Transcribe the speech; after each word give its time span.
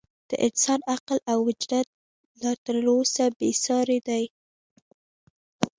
د 0.29 0.31
انسان 0.45 0.79
عقل 0.93 1.17
او 1.31 1.37
وجدان 1.47 1.85
لا 2.41 2.51
تر 2.65 2.75
اوسه 2.89 3.25
بې 3.37 3.49
ساري 3.63 3.99
دی. 4.07 4.23